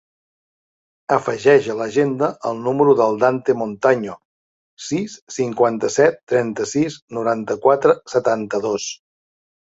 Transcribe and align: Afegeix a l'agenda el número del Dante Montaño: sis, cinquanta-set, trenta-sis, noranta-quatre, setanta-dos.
Afegeix 1.17 1.67
a 1.73 1.75
l'agenda 1.81 2.29
el 2.51 2.63
número 2.67 2.95
del 3.01 3.19
Dante 3.25 3.55
Montaño: 3.59 4.17
sis, 4.87 5.19
cinquanta-set, 5.37 6.19
trenta-sis, 6.35 6.99
noranta-quatre, 7.21 7.97
setanta-dos. 8.17 8.91